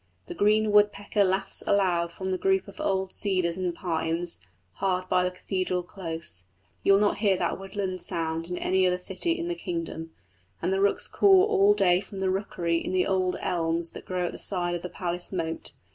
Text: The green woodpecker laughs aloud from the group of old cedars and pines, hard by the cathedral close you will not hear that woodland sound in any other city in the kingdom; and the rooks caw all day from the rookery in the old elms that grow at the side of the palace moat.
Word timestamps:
The 0.25 0.33
green 0.33 0.71
woodpecker 0.71 1.23
laughs 1.23 1.63
aloud 1.67 2.11
from 2.11 2.31
the 2.31 2.37
group 2.39 2.67
of 2.67 2.81
old 2.81 3.11
cedars 3.11 3.55
and 3.55 3.71
pines, 3.75 4.39
hard 4.81 5.07
by 5.09 5.23
the 5.23 5.29
cathedral 5.29 5.83
close 5.83 6.45
you 6.81 6.93
will 6.93 6.99
not 6.99 7.19
hear 7.19 7.37
that 7.37 7.59
woodland 7.59 8.01
sound 8.01 8.47
in 8.49 8.57
any 8.57 8.87
other 8.87 8.97
city 8.97 9.33
in 9.37 9.47
the 9.47 9.53
kingdom; 9.53 10.09
and 10.59 10.73
the 10.73 10.81
rooks 10.81 11.07
caw 11.07 11.43
all 11.45 11.75
day 11.75 12.01
from 12.01 12.19
the 12.19 12.31
rookery 12.31 12.77
in 12.77 12.93
the 12.93 13.05
old 13.05 13.35
elms 13.41 13.91
that 13.91 14.05
grow 14.05 14.25
at 14.25 14.31
the 14.31 14.39
side 14.39 14.73
of 14.73 14.81
the 14.81 14.89
palace 14.89 15.31
moat. 15.31 15.71